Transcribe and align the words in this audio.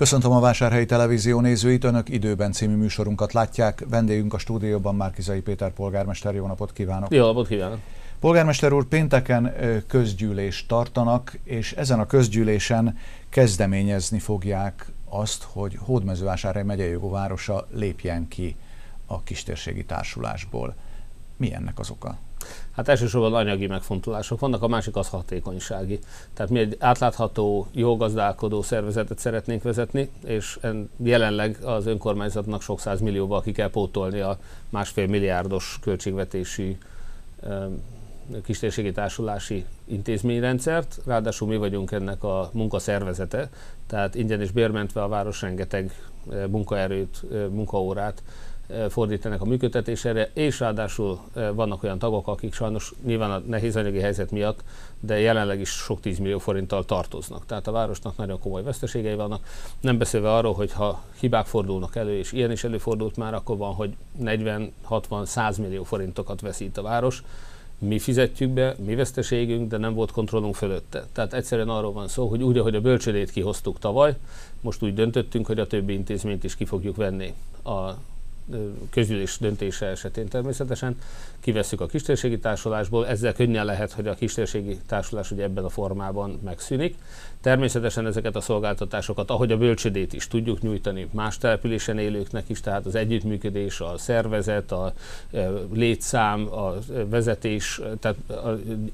Köszöntöm 0.00 0.32
a 0.32 0.40
Vásárhelyi 0.40 0.86
Televízió 0.86 1.40
nézőit, 1.40 1.84
Önök 1.84 2.08
időben 2.08 2.52
című 2.52 2.76
műsorunkat 2.76 3.32
látják. 3.32 3.84
Vendégünk 3.88 4.34
a 4.34 4.38
stúdióban 4.38 4.94
Márkizai 4.94 5.40
Péter 5.40 5.72
polgármester, 5.72 6.34
jó 6.34 6.46
napot 6.46 6.72
kívánok! 6.72 7.14
Jó 7.14 7.26
napot 7.26 7.46
kívánok! 7.46 7.78
Polgármester 8.20 8.72
úr, 8.72 8.84
pénteken 8.84 9.54
közgyűlést 9.86 10.68
tartanak, 10.68 11.38
és 11.44 11.72
ezen 11.72 12.00
a 12.00 12.06
közgyűlésen 12.06 12.98
kezdeményezni 13.28 14.18
fogják 14.18 14.92
azt, 15.08 15.42
hogy 15.42 15.78
Hódmezővásárhely 15.80 16.64
megyei 16.64 16.96
városa 17.00 17.66
lépjen 17.70 18.28
ki 18.28 18.56
a 19.06 19.22
kistérségi 19.22 19.84
társulásból. 19.84 20.74
Mi 21.36 21.54
ennek 21.54 21.78
az 21.78 21.90
oka? 21.90 22.18
Hát 22.70 22.88
elsősorban 22.88 23.34
anyagi 23.34 23.66
megfontolások 23.66 24.40
vannak, 24.40 24.62
a 24.62 24.68
másik 24.68 24.96
az 24.96 25.08
hatékonysági. 25.08 25.98
Tehát 26.34 26.50
mi 26.50 26.58
egy 26.58 26.76
átlátható, 26.78 27.66
jó 27.72 27.96
gazdálkodó 27.96 28.62
szervezetet 28.62 29.18
szeretnénk 29.18 29.62
vezetni, 29.62 30.10
és 30.24 30.58
jelenleg 30.96 31.58
az 31.64 31.86
önkormányzatnak 31.86 32.62
sok 32.62 32.80
száz 32.80 33.00
millióval 33.00 33.42
ki 33.42 33.52
kell 33.52 33.70
pótolni 33.70 34.20
a 34.20 34.38
másfél 34.70 35.06
milliárdos 35.06 35.78
költségvetési 35.82 36.78
kistérségi 38.44 38.92
társulási 38.92 39.64
intézményrendszert, 39.84 41.00
ráadásul 41.06 41.48
mi 41.48 41.56
vagyunk 41.56 41.92
ennek 41.92 42.24
a 42.24 42.50
munkaszervezete, 42.52 43.48
tehát 43.86 44.14
ingyen 44.14 44.40
és 44.40 44.50
bérmentve 44.50 45.02
a 45.02 45.08
város 45.08 45.42
rengeteg 45.42 45.92
munkaerőt, 46.48 47.22
munkaórát 47.50 48.22
fordítanak 48.88 49.40
a 49.40 49.44
működtetésére, 49.44 50.30
és 50.34 50.60
ráadásul 50.60 51.18
vannak 51.54 51.82
olyan 51.82 51.98
tagok, 51.98 52.28
akik 52.28 52.54
sajnos 52.54 52.92
nyilván 53.04 53.30
a 53.30 53.38
nehéz 53.38 53.76
anyagi 53.76 54.00
helyzet 54.00 54.30
miatt, 54.30 54.64
de 55.00 55.20
jelenleg 55.20 55.60
is 55.60 55.68
sok 55.68 56.00
10 56.00 56.18
millió 56.18 56.38
forinttal 56.38 56.84
tartoznak. 56.84 57.46
Tehát 57.46 57.66
a 57.66 57.72
városnak 57.72 58.16
nagyon 58.16 58.38
komoly 58.38 58.62
veszteségei 58.62 59.14
vannak. 59.14 59.46
Nem 59.80 59.98
beszélve 59.98 60.34
arról, 60.34 60.54
hogy 60.54 60.72
ha 60.72 61.02
hibák 61.20 61.46
fordulnak 61.46 61.96
elő, 61.96 62.18
és 62.18 62.32
ilyen 62.32 62.50
is 62.50 62.64
előfordult 62.64 63.16
már, 63.16 63.34
akkor 63.34 63.56
van, 63.56 63.74
hogy 63.74 63.94
40, 64.18 64.72
60, 64.82 65.26
100 65.26 65.58
millió 65.58 65.84
forintokat 65.84 66.40
veszít 66.40 66.78
a 66.78 66.82
város. 66.82 67.22
Mi 67.78 67.98
fizetjük 67.98 68.50
be, 68.50 68.74
mi 68.84 68.94
veszteségünk, 68.94 69.70
de 69.70 69.76
nem 69.76 69.94
volt 69.94 70.10
kontrollunk 70.10 70.54
fölötte. 70.54 71.06
Tehát 71.12 71.34
egyszerűen 71.34 71.68
arról 71.68 71.92
van 71.92 72.08
szó, 72.08 72.26
hogy 72.26 72.42
úgy, 72.42 72.58
ahogy 72.58 72.74
a 72.74 72.80
bölcsödét 72.80 73.30
kihoztuk 73.30 73.78
tavaly, 73.78 74.16
most 74.60 74.82
úgy 74.82 74.94
döntöttünk, 74.94 75.46
hogy 75.46 75.58
a 75.58 75.66
többi 75.66 75.92
intézményt 75.92 76.44
is 76.44 76.56
ki 76.56 76.64
fogjuk 76.64 76.96
venni 76.96 77.34
a 77.64 77.90
közülés 78.90 79.36
döntése 79.40 79.86
esetén 79.86 80.28
természetesen 80.28 80.96
kivesszük 81.40 81.80
a 81.80 81.86
kistérségi 81.86 82.38
társulásból, 82.38 83.06
ezzel 83.06 83.32
könnyen 83.32 83.64
lehet, 83.64 83.92
hogy 83.92 84.06
a 84.06 84.14
kistérségi 84.14 84.78
társulás 84.86 85.30
ugye 85.30 85.42
ebben 85.42 85.64
a 85.64 85.68
formában 85.68 86.40
megszűnik. 86.44 86.94
Természetesen 87.40 88.06
ezeket 88.06 88.36
a 88.36 88.40
szolgáltatásokat, 88.40 89.30
ahogy 89.30 89.52
a 89.52 89.56
bölcsödét 89.56 90.12
is 90.12 90.28
tudjuk 90.28 90.62
nyújtani 90.62 91.08
más 91.12 91.38
településen 91.38 91.98
élőknek 91.98 92.48
is, 92.48 92.60
tehát 92.60 92.86
az 92.86 92.94
együttműködés, 92.94 93.80
a 93.80 93.94
szervezet, 93.98 94.72
a 94.72 94.92
létszám, 95.72 96.52
a 96.52 96.74
vezetés, 97.08 97.80
tehát 98.00 98.16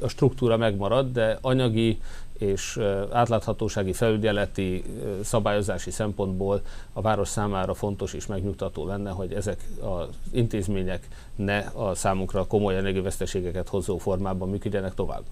a 0.01 0.09
struktúra 0.09 0.57
megmarad, 0.57 1.12
de 1.12 1.39
anyagi 1.41 1.99
és 2.39 2.81
átláthatósági 3.12 3.92
felügyeleti 3.92 4.84
szabályozási 5.23 5.91
szempontból 5.91 6.62
a 6.93 7.00
város 7.00 7.28
számára 7.28 7.75
fontos 7.75 8.12
és 8.12 8.27
megnyugtató 8.27 8.87
lenne, 8.87 9.10
hogy 9.10 9.33
ezek 9.33 9.65
az 9.81 10.09
intézmények 10.31 11.09
ne 11.37 11.59
a 11.59 11.94
számunkra 11.94 12.47
komoly 12.47 12.77
anyagi 12.77 13.00
veszteségeket 13.00 13.69
hozó 13.69 13.99
formában 13.99 14.49
működjenek 14.49 14.94
tovább. 14.94 15.22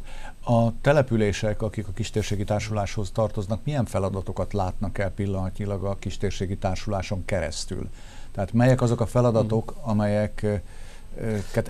A 0.44 0.80
települések, 0.80 1.62
akik 1.62 1.88
a 1.88 1.92
kistérségi 1.94 2.44
társuláshoz 2.44 3.10
tartoznak, 3.10 3.60
milyen 3.64 3.84
feladatokat 3.84 4.52
látnak 4.52 4.98
el 4.98 5.10
pillanatnyilag 5.10 5.84
a 5.84 5.96
kistérségi 5.98 6.56
társuláson 6.56 7.24
keresztül? 7.24 7.88
Tehát 8.32 8.52
melyek 8.52 8.80
azok 8.82 9.00
a 9.00 9.06
feladatok, 9.06 9.74
amelyeket 9.82 10.62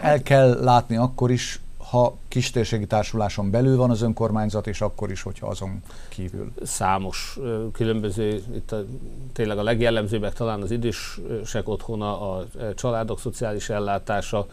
el 0.01 0.23
kell 0.23 0.63
látni 0.63 0.97
akkor 0.97 1.31
is, 1.31 1.61
ha 1.91 2.17
kistérségi 2.29 2.87
társuláson 2.87 3.51
belül 3.51 3.77
van 3.77 3.91
az 3.91 4.03
önkormányzat, 4.03 4.67
és 4.67 4.81
akkor 4.81 5.11
is, 5.11 5.23
hogyha 5.23 5.47
azon 5.47 5.83
kívül? 6.09 6.53
Számos 6.63 7.39
különböző, 7.73 8.43
itt 8.55 8.73
a, 8.73 8.85
tényleg 9.33 9.59
a 9.59 9.63
legjellemzőbbek 9.63 10.33
talán 10.33 10.63
az 10.63 10.71
idősek 10.71 11.69
otthona, 11.69 12.33
a 12.33 12.45
családok 12.75 13.21
szociális 13.21 13.69
ellátása, 13.69 14.47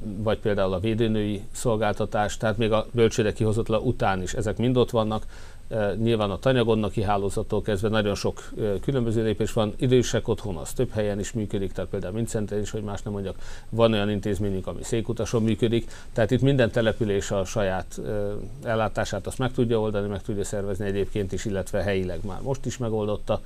vagy 0.00 0.38
például 0.38 0.72
a 0.72 0.80
védőnői 0.80 1.42
szolgáltatás, 1.52 2.36
tehát 2.36 2.56
még 2.56 2.72
a 2.72 2.86
bölcsőde 2.92 3.32
kihozatla 3.32 3.78
után 3.78 4.22
is 4.22 4.34
ezek 4.34 4.56
mind 4.56 4.76
ott 4.76 4.90
vannak. 4.90 5.26
Nyilván 5.96 6.30
a 6.30 6.38
tanyagonnaki 6.38 7.02
hálózattól 7.02 7.62
kezdve 7.62 7.88
nagyon 7.88 8.14
sok 8.14 8.52
különböző 8.80 9.22
lépés 9.22 9.52
van. 9.52 9.74
Idősek 9.76 10.28
otthon 10.28 10.56
az 10.56 10.72
több 10.72 10.90
helyen 10.90 11.18
is 11.18 11.32
működik, 11.32 11.72
tehát 11.72 11.90
például 11.90 12.12
Mincenten 12.12 12.60
is, 12.60 12.70
hogy 12.70 12.82
más 12.82 13.02
nem 13.02 13.12
mondjak, 13.12 13.36
van 13.68 13.92
olyan 13.92 14.10
intézményünk, 14.10 14.66
ami 14.66 14.82
székutason 14.82 15.42
működik. 15.42 15.90
Tehát 16.12 16.30
itt 16.30 16.40
minden 16.40 16.70
település 16.70 17.30
a 17.30 17.44
saját 17.44 18.00
ellátását 18.64 19.26
azt 19.26 19.38
meg 19.38 19.52
tudja 19.52 19.80
oldani, 19.80 20.08
meg 20.08 20.22
tudja 20.22 20.44
szervezni 20.44 20.86
egyébként 20.86 21.32
is, 21.32 21.44
illetve 21.44 21.82
helyileg 21.82 22.20
már 22.24 22.40
most 22.42 22.66
is 22.66 22.78
megoldotta. 22.78 23.40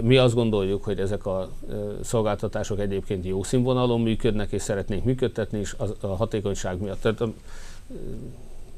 Mi 0.00 0.16
azt 0.16 0.34
gondoljuk, 0.34 0.84
hogy 0.84 1.00
ezek 1.00 1.26
a 1.26 1.48
szolgáltatások 2.02 2.80
egyébként 2.80 3.24
jó 3.24 3.42
színvonalon 3.42 4.00
működnek, 4.00 4.52
és 4.52 4.62
szeretnénk 4.62 5.04
működtetni 5.04 5.58
is 5.58 5.74
a 6.00 6.06
hatékonyság 6.06 6.80
miatt. 6.80 7.00
Tehát 7.00 7.22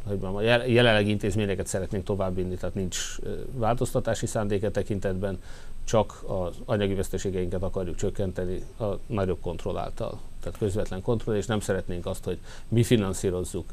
hogy 0.07 0.25
a 0.25 0.41
jelenlegi 0.67 1.11
intézményeket 1.11 1.67
szeretnénk 1.67 2.05
továbbvinni, 2.05 2.55
tehát 2.55 2.75
nincs 2.75 3.19
változtatási 3.53 4.27
szándéke 4.27 4.71
tekintetben, 4.71 5.39
csak 5.85 6.23
az 6.27 6.57
anyagi 6.65 6.95
veszteségeinket 6.95 7.63
akarjuk 7.63 7.97
csökkenteni 7.97 8.63
a 8.79 8.85
nagyobb 9.07 9.41
kontroll 9.41 9.77
által. 9.77 10.21
Tehát 10.41 10.59
közvetlen 10.59 11.03
kontroll, 11.03 11.37
és 11.37 11.47
nem 11.47 11.61
szeretnénk 11.61 12.07
azt, 12.07 12.25
hogy 12.25 12.39
mi 12.69 12.83
finanszírozzuk 12.83 13.71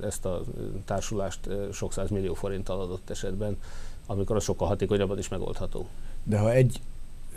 ezt 0.00 0.24
a 0.24 0.40
társulást 0.84 1.48
sok 1.72 2.10
millió 2.10 2.34
forinttal 2.34 2.80
adott 2.80 3.10
esetben, 3.10 3.56
amikor 4.06 4.36
az 4.36 4.42
sokkal 4.42 4.68
hatékonyabban 4.68 5.18
is 5.18 5.28
megoldható. 5.28 5.86
De 6.22 6.38
ha 6.38 6.52
egy 6.52 6.80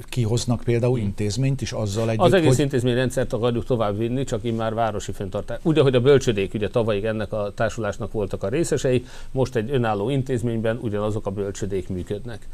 kihoznak 0.03 0.63
például 0.63 0.99
intézményt 0.99 1.61
is 1.61 1.71
azzal 1.71 2.09
együtt, 2.09 2.25
Az 2.25 2.33
egész 2.33 2.47
hogy... 2.47 2.59
intézményrendszert 2.59 3.33
akarjuk 3.33 3.65
tovább 3.65 3.97
vinni, 3.97 4.23
csak 4.23 4.43
immár 4.43 4.73
városi 4.73 5.11
fenntartás. 5.11 5.59
Ugye, 5.61 5.81
hogy 5.81 5.95
a 5.95 6.01
bölcsödék, 6.01 6.53
ugye 6.53 6.69
tavalyig 6.69 7.05
ennek 7.05 7.33
a 7.33 7.51
társulásnak 7.55 8.11
voltak 8.11 8.43
a 8.43 8.47
részesei, 8.47 9.05
most 9.31 9.55
egy 9.55 9.71
önálló 9.71 10.09
intézményben 10.09 10.79
ugyanazok 10.81 11.25
a 11.25 11.31
bölcsödék 11.31 11.89
működnek. 11.89 12.47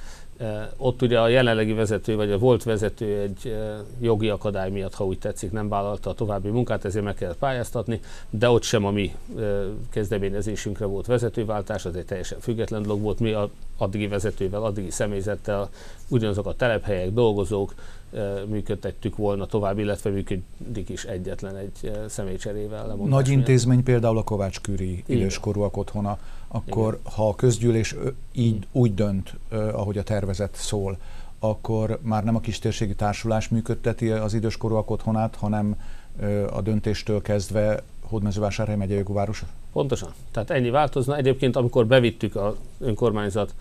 Ott 0.78 1.02
ugye 1.02 1.20
a 1.20 1.28
jelenlegi 1.28 1.74
vezető, 1.74 2.16
vagy 2.16 2.32
a 2.32 2.38
volt 2.38 2.64
vezető 2.64 3.20
egy 3.20 3.56
jogi 4.00 4.30
akadály 4.30 4.70
miatt, 4.70 4.94
ha 4.94 5.06
úgy 5.06 5.20
tetszik, 5.20 5.52
nem 5.52 5.70
vállalta 5.70 6.10
a 6.10 6.14
további 6.14 6.50
munkát, 6.50 6.86
ezért 6.86 7.06
meg 7.06 7.16
kellett 7.16 7.38
pályáztatni, 7.38 8.00
de 8.30 8.50
ott 8.50 8.64
sem 8.64 8.86
a 8.86 8.92
mi 8.92 9.16
kezdeményezésünkre 9.90 10.86
volt 10.86 11.06
vezetőváltás, 11.06 11.86
az 11.86 11.96
egy 11.96 12.06
teljesen 12.06 12.40
független 12.40 12.82
dolog 12.82 13.02
volt. 13.02 13.20
Mi 13.20 13.32
a 13.32 13.50
addigi 13.78 14.08
vezetővel, 14.08 14.64
addigi 14.64 14.92
személyzettel 14.92 15.70
ugyanazok 16.08 16.46
a 16.46 16.56
telephelyek, 16.56 17.14
dolgozók, 17.14 17.74
működtettük 18.48 19.16
volna 19.16 19.46
tovább, 19.46 19.80
illetve 19.80 20.10
működik 20.10 20.90
is 20.90 21.04
egyetlen 21.04 21.56
egy 21.56 21.92
személycserével. 22.08 22.96
Nagy 23.06 23.30
intézmény 23.30 23.74
miatt. 23.74 23.86
például 23.86 24.18
a 24.18 24.24
Kovács 24.24 24.62
Küri 24.62 25.04
időskorúak 25.06 25.78
otthona, 25.78 26.18
akkor 26.52 27.00
Igen. 27.00 27.14
ha 27.14 27.28
a 27.28 27.36
közgyűlés 27.36 27.96
így 28.32 28.68
úgy 28.72 28.94
dönt, 28.94 29.34
ahogy 29.50 29.98
a 29.98 30.04
tervezet 30.04 30.56
szól, 30.56 30.98
akkor 31.40 32.00
már 32.02 32.24
nem 32.24 32.36
a 32.36 32.40
kistérségi 32.40 32.96
társulás 32.96 33.48
működteti 33.48 34.10
az 34.10 34.34
időskorúak 34.34 34.90
otthonát, 34.90 35.36
hanem 35.36 35.76
a 36.54 36.62
döntéstől 36.62 37.22
kezdve 37.22 37.84
Hódmezővásárhely 38.02 38.76
megyei 38.76 39.04
város? 39.08 39.44
Pontosan. 39.72 40.10
Tehát 40.32 40.50
ennyi 40.50 40.70
változna. 40.70 41.18
Egyébként, 41.18 41.56
amikor 41.56 41.88
bevittük 41.88 42.36
az 42.36 42.54
önkormányzat 42.80 43.54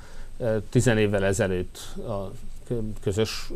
tizen 0.70 0.98
évvel 0.98 1.24
ezelőtt 1.24 1.78
a 1.96 2.30
közös 3.00 3.50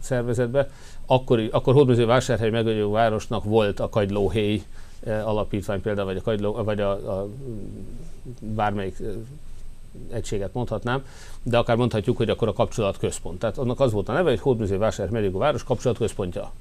szervezetbe, 0.00 0.70
akkor, 1.06 1.48
akkor 1.50 1.74
Hódmezővásárhely 1.74 2.50
megyei 2.50 2.80
városnak 2.80 3.44
volt 3.44 3.80
a 3.80 3.88
Kagylóhéj 3.88 4.62
alapítvány 5.06 5.80
például, 5.80 6.06
vagy 6.06 6.16
a, 6.16 6.22
kagyló, 6.22 6.52
vagy 6.52 6.80
a, 6.80 6.90
a 6.90 7.28
bármelyik 8.40 8.96
egységet 10.10 10.52
mondhatnám, 10.52 11.04
de 11.42 11.58
akár 11.58 11.76
mondhatjuk, 11.76 12.16
hogy 12.16 12.30
akkor 12.30 12.48
a 12.48 12.52
kapcsolatközpont. 12.52 13.38
Tehát 13.38 13.58
annak 13.58 13.80
az 13.80 13.92
volt 13.92 14.08
a 14.08 14.12
neve, 14.12 14.30
hogy 14.30 14.40
Hódműző 14.40 14.78
Vásárhely 14.78 15.20
megyei 15.20 15.38
város 15.38 15.64
kapcsolatközpontja. 15.64 16.52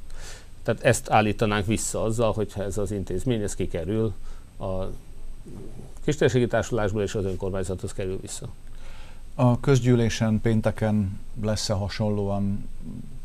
Tehát 0.63 0.83
ezt 0.83 1.09
állítanánk 1.09 1.65
vissza 1.65 2.03
azzal, 2.03 2.31
hogyha 2.31 2.63
ez 2.63 2.77
az 2.77 2.91
intézmény, 2.91 3.41
ez 3.41 3.55
kikerül 3.55 4.13
a 4.59 4.83
kistérségi 6.03 6.47
társulásból 6.47 7.01
és 7.01 7.15
az 7.15 7.25
önkormányzathoz 7.25 7.93
kerül 7.93 8.17
vissza. 8.21 8.47
A 9.35 9.59
közgyűlésen 9.59 10.41
pénteken 10.41 11.19
lesz-e 11.41 11.73
hasonlóan 11.73 12.69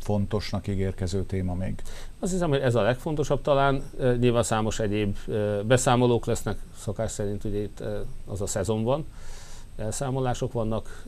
fontosnak 0.05 0.67
ígérkező 0.67 1.23
téma 1.23 1.53
még? 1.53 1.81
Azt 2.19 2.31
hiszem, 2.31 2.49
hogy 2.49 2.59
ez 2.59 2.75
a 2.75 2.81
legfontosabb 2.81 3.41
talán. 3.41 3.83
Nyilván 4.19 4.43
számos 4.43 4.79
egyéb 4.79 5.17
beszámolók 5.67 6.25
lesznek, 6.25 6.57
szokás 6.77 7.11
szerint 7.11 7.43
ugye 7.43 7.61
itt 7.61 7.83
az 8.25 8.41
a 8.41 8.47
szezon 8.47 8.83
van. 8.83 9.05
Elszámolások 9.77 10.51
vannak. 10.51 11.05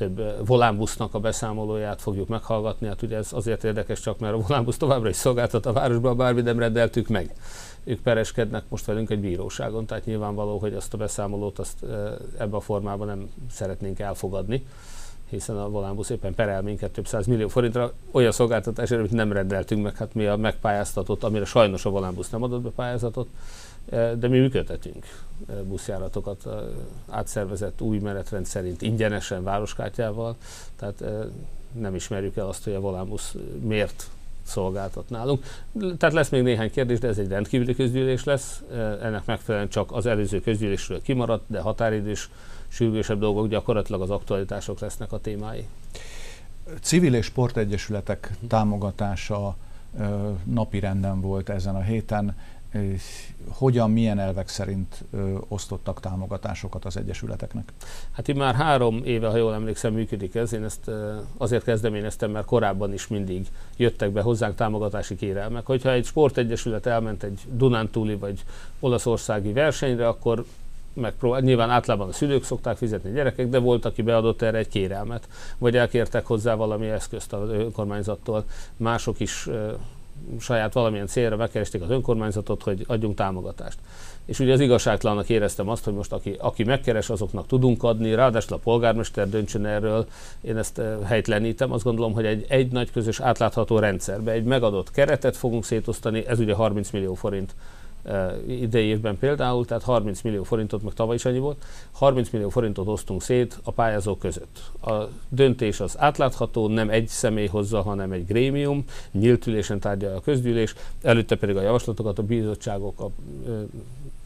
több 0.00 0.46
volánbusznak 0.46 1.14
a 1.14 1.18
beszámolóját 1.18 2.00
fogjuk 2.00 2.28
meghallgatni. 2.28 2.86
Hát 2.86 3.02
ugye 3.02 3.16
ez 3.16 3.32
azért 3.32 3.64
érdekes 3.64 4.00
csak, 4.00 4.18
mert 4.18 4.34
a 4.34 4.38
volánbusz 4.38 4.76
továbbra 4.76 5.08
is 5.08 5.16
szolgáltat 5.16 5.66
a 5.66 5.72
városban, 5.72 6.16
bármi 6.16 6.40
nem 6.40 6.58
rendeltük 6.58 7.08
meg. 7.08 7.34
Ők 7.84 8.00
pereskednek 8.00 8.64
most 8.68 8.84
velünk 8.84 9.10
egy 9.10 9.20
bíróságon, 9.20 9.86
tehát 9.86 10.04
nyilvánvaló, 10.04 10.58
hogy 10.58 10.74
azt 10.74 10.94
a 10.94 10.96
beszámolót 10.96 11.58
azt 11.58 11.82
ebbe 12.38 12.56
a 12.56 12.60
formában 12.60 13.06
nem 13.06 13.30
szeretnénk 13.50 13.98
elfogadni 13.98 14.66
hiszen 15.30 15.56
a 15.56 15.68
volánbusz 15.68 16.10
éppen 16.10 16.34
perel 16.34 16.62
minket 16.62 16.90
több 16.90 17.06
száz 17.06 17.26
millió 17.26 17.48
forintra 17.48 17.92
olyan 18.10 18.32
szolgáltatásra, 18.32 18.98
amit 18.98 19.10
nem 19.10 19.32
rendeltünk 19.32 19.82
meg, 19.82 19.96
hát 19.96 20.14
mi 20.14 20.26
a 20.26 20.36
megpályáztatott, 20.36 21.22
amire 21.22 21.44
sajnos 21.44 21.84
a 21.84 21.90
volánbusz 21.90 22.30
nem 22.30 22.42
adott 22.42 22.60
be 22.60 22.70
pályázatot, 22.70 23.28
de 23.90 24.28
mi 24.28 24.38
működtetünk 24.38 25.06
buszjáratokat 25.68 26.48
átszervezett 27.08 27.80
új 27.80 27.98
menetrend 27.98 28.46
szerint 28.46 28.82
ingyenesen 28.82 29.42
városkártyával, 29.42 30.36
tehát 30.76 31.04
nem 31.72 31.94
ismerjük 31.94 32.36
el 32.36 32.48
azt, 32.48 32.64
hogy 32.64 32.74
a 32.74 32.80
volánbusz 32.80 33.34
miért 33.60 34.08
szolgáltat 34.42 35.10
nálunk. 35.10 35.44
Tehát 35.98 36.14
lesz 36.14 36.28
még 36.28 36.42
néhány 36.42 36.70
kérdés, 36.70 36.98
de 36.98 37.08
ez 37.08 37.18
egy 37.18 37.28
rendkívüli 37.28 37.74
közgyűlés 37.74 38.24
lesz. 38.24 38.62
Ennek 39.02 39.24
megfelelően 39.24 39.70
csak 39.70 39.92
az 39.92 40.06
előző 40.06 40.40
közgyűlésről 40.40 41.02
kimaradt, 41.02 41.44
de 41.46 41.60
határidős, 41.60 42.30
sürgősebb 42.70 43.18
dolgok 43.18 43.48
gyakorlatilag 43.48 44.00
az 44.00 44.10
aktualitások 44.10 44.78
lesznek 44.78 45.12
a 45.12 45.18
témái. 45.18 45.66
Civil 46.80 47.14
és 47.14 47.24
sportegyesületek 47.24 48.30
támogatása 48.48 49.56
napi 50.44 50.80
renden 50.80 51.20
volt 51.20 51.48
ezen 51.48 51.74
a 51.74 51.80
héten 51.80 52.36
hogyan, 53.48 53.90
milyen 53.90 54.18
elvek 54.18 54.48
szerint 54.48 55.04
osztottak 55.48 56.00
támogatásokat 56.00 56.84
az 56.84 56.96
egyesületeknek? 56.96 57.72
Hát 58.10 58.28
itt 58.28 58.36
már 58.36 58.54
három 58.54 59.00
éve, 59.04 59.28
ha 59.28 59.36
jól 59.36 59.54
emlékszem, 59.54 59.92
működik 59.92 60.34
ez. 60.34 60.52
Én 60.52 60.64
ezt 60.64 60.90
azért 61.36 61.64
kezdeményeztem, 61.64 62.30
mert 62.30 62.46
korábban 62.46 62.92
is 62.92 63.06
mindig 63.06 63.46
jöttek 63.76 64.10
be 64.10 64.20
hozzánk 64.20 64.54
támogatási 64.54 65.16
kérelmek. 65.16 65.66
Hogyha 65.66 65.92
egy 65.92 66.04
sportegyesület 66.04 66.86
elment 66.86 67.22
egy 67.22 67.40
Dunántúli 67.52 68.14
vagy 68.14 68.44
olaszországi 68.80 69.52
versenyre, 69.52 70.08
akkor 70.08 70.44
megpróbál, 70.94 71.40
nyilván 71.40 71.70
általában 71.70 72.08
a 72.08 72.12
szülők 72.12 72.44
szokták 72.44 72.76
fizetni 72.76 73.10
a 73.10 73.12
gyerekek, 73.12 73.48
de 73.48 73.58
volt, 73.58 73.84
aki 73.84 74.02
beadott 74.02 74.42
erre 74.42 74.58
egy 74.58 74.68
kérelmet, 74.68 75.28
vagy 75.58 75.76
elkértek 75.76 76.26
hozzá 76.26 76.54
valami 76.54 76.86
eszközt 76.86 77.32
az 77.32 77.50
önkormányzattól. 77.50 78.44
Mások 78.76 79.20
is 79.20 79.48
saját 80.40 80.72
valamilyen 80.72 81.06
célra 81.06 81.36
megkeresték 81.36 81.82
az 81.82 81.90
önkormányzatot, 81.90 82.62
hogy 82.62 82.84
adjunk 82.86 83.16
támogatást. 83.16 83.78
És 84.24 84.38
ugye 84.38 84.52
az 84.52 84.60
igazságtalannak 84.60 85.28
éreztem 85.28 85.68
azt, 85.68 85.84
hogy 85.84 85.94
most 85.94 86.12
aki, 86.12 86.36
aki 86.38 86.64
megkeres, 86.64 87.10
azoknak 87.10 87.46
tudunk 87.46 87.82
adni, 87.82 88.14
ráadásul 88.14 88.56
a 88.56 88.60
polgármester 88.60 89.28
döntsön 89.28 89.66
erről. 89.66 90.06
Én 90.40 90.56
ezt 90.56 90.80
helytlenítem, 91.04 91.72
azt 91.72 91.84
gondolom, 91.84 92.12
hogy 92.12 92.24
egy, 92.26 92.44
egy 92.48 92.72
nagy 92.72 92.90
közös 92.90 93.20
átlátható 93.20 93.78
rendszerbe 93.78 94.32
egy 94.32 94.44
megadott 94.44 94.90
keretet 94.90 95.36
fogunk 95.36 95.64
szétosztani, 95.64 96.26
ez 96.26 96.38
ugye 96.38 96.54
30 96.54 96.90
millió 96.90 97.14
forint 97.14 97.54
idei 98.46 98.86
évben 98.86 99.18
például, 99.18 99.64
tehát 99.64 99.82
30 99.82 100.20
millió 100.20 100.42
forintot, 100.42 100.82
meg 100.82 100.92
tavaly 100.92 101.14
is 101.14 101.24
annyi 101.24 101.38
volt, 101.38 101.64
30 101.92 102.30
millió 102.30 102.48
forintot 102.48 102.86
osztunk 102.86 103.22
szét 103.22 103.58
a 103.62 103.70
pályázók 103.70 104.18
között. 104.18 104.70
A 104.82 104.92
döntés 105.28 105.80
az 105.80 105.94
átlátható, 105.98 106.68
nem 106.68 106.90
egy 106.90 107.08
személy 107.08 107.46
hozza, 107.46 107.82
hanem 107.82 108.12
egy 108.12 108.26
grémium, 108.26 108.84
nyílt 109.12 109.46
ülésen 109.46 109.80
tárgyalja 109.80 110.16
a 110.16 110.20
közgyűlés, 110.20 110.74
előtte 111.02 111.36
pedig 111.36 111.56
a 111.56 111.62
javaslatokat 111.62 112.18
a 112.18 112.22
bizottságok, 112.22 113.00
a 113.00 113.10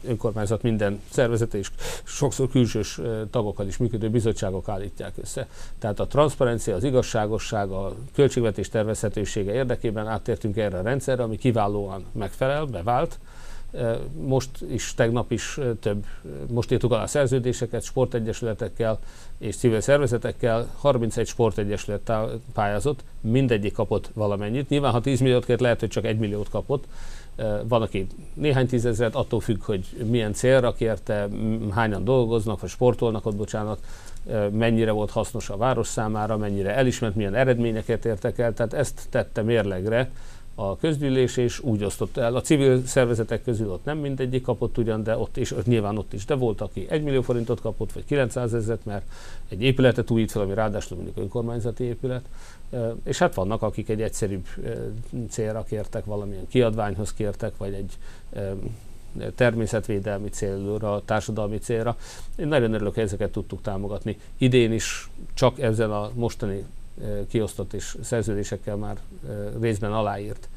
önkormányzat 0.07 0.61
minden 0.61 1.01
szervezete 1.09 1.57
és 1.57 1.71
sokszor 2.03 2.49
külsős 2.49 2.99
tagokkal 3.29 3.67
is 3.67 3.77
működő 3.77 4.09
bizottságok 4.09 4.69
állítják 4.69 5.13
össze. 5.21 5.47
Tehát 5.79 5.99
a 5.99 6.07
transzparencia, 6.07 6.75
az 6.75 6.83
igazságosság, 6.83 7.69
a 7.69 7.95
költségvetés 8.13 8.69
tervezhetősége 8.69 9.53
érdekében 9.53 10.07
áttértünk 10.07 10.57
erre 10.57 10.77
a 10.77 10.81
rendszerre, 10.81 11.23
ami 11.23 11.37
kiválóan 11.37 12.05
megfelel, 12.11 12.65
bevált, 12.65 13.19
most 14.27 14.49
is, 14.71 14.93
tegnap 14.93 15.31
is 15.31 15.59
több, 15.79 16.05
most 16.47 16.71
írtuk 16.71 16.91
alá 16.91 17.05
szerződéseket 17.05 17.83
sportegyesületekkel 17.83 18.99
és 19.37 19.55
civil 19.55 19.81
szervezetekkel, 19.81 20.69
31 20.77 21.27
sportegyesület 21.27 22.11
pályázott, 22.53 23.03
mindegyik 23.21 23.73
kapott 23.73 24.09
valamennyit. 24.13 24.69
Nyilván, 24.69 24.91
ha 24.91 25.01
10 25.01 25.19
milliót 25.19 25.45
kért, 25.45 25.61
lehet, 25.61 25.79
hogy 25.79 25.89
csak 25.89 26.05
1 26.05 26.17
milliót 26.17 26.49
kapott. 26.49 26.83
Van, 27.67 27.81
aki 27.81 28.07
néhány 28.33 28.67
tízezret, 28.67 29.15
attól 29.15 29.39
függ, 29.39 29.63
hogy 29.63 29.85
milyen 30.09 30.33
célra 30.33 30.73
kérte, 30.73 31.27
hányan 31.71 32.03
dolgoznak, 32.03 32.59
vagy 32.59 32.69
sportolnak 32.69 33.25
ott, 33.25 33.35
bocsánat, 33.35 33.79
mennyire 34.51 34.91
volt 34.91 35.11
hasznos 35.11 35.49
a 35.49 35.57
város 35.57 35.87
számára, 35.87 36.37
mennyire 36.37 36.75
elismert, 36.75 37.15
milyen 37.15 37.35
eredményeket 37.35 38.05
értek 38.05 38.37
el, 38.39 38.53
tehát 38.53 38.73
ezt 38.73 39.07
tette 39.09 39.41
mérlegre 39.41 40.09
a 40.55 40.77
közgyűlés, 40.77 41.37
és 41.37 41.59
úgy 41.59 41.83
osztott 41.83 42.17
el. 42.17 42.35
A 42.35 42.41
civil 42.41 42.85
szervezetek 42.85 43.43
közül 43.43 43.69
ott 43.69 43.85
nem 43.85 43.97
mindegyik 43.97 44.41
kapott 44.41 44.77
ugyan, 44.77 45.03
de 45.03 45.17
ott 45.17 45.37
is, 45.37 45.51
ott 45.51 45.65
nyilván 45.65 45.97
ott 45.97 46.13
is, 46.13 46.25
de 46.25 46.35
volt, 46.35 46.61
aki 46.61 46.85
1 46.89 47.03
millió 47.03 47.21
forintot 47.21 47.61
kapott, 47.61 47.91
vagy 47.91 48.05
900 48.05 48.53
ezeret, 48.53 48.85
mert 48.85 49.05
egy 49.49 49.61
épületet 49.61 50.11
újít 50.11 50.31
fel, 50.31 50.41
ami 50.41 50.53
ráadásul 50.53 50.97
mondjuk 50.97 51.17
önkormányzati 51.17 51.83
épület, 51.83 52.25
és 53.03 53.17
hát 53.17 53.35
vannak, 53.35 53.61
akik 53.61 53.89
egy 53.89 54.01
egyszerűbb 54.01 54.47
célra 55.29 55.63
kértek, 55.63 56.05
valamilyen 56.05 56.47
kiadványhoz 56.47 57.13
kértek, 57.13 57.57
vagy 57.57 57.73
egy 57.73 57.97
természetvédelmi 59.35 60.29
célra, 60.29 61.01
társadalmi 61.05 61.57
célra. 61.57 61.97
Én 62.35 62.47
nagyon 62.47 62.73
örülök, 62.73 62.93
hogy 62.93 63.03
ezeket 63.03 63.31
tudtuk 63.31 63.61
támogatni. 63.61 64.17
Idén 64.37 64.73
is 64.73 65.09
csak 65.33 65.59
ezzel 65.59 65.93
a 65.93 66.11
mostani 66.13 66.65
kiosztott 67.27 67.73
és 67.73 67.97
szerződésekkel 68.01 68.75
már 68.75 68.97
részben 69.59 69.93
aláírt 69.93 70.49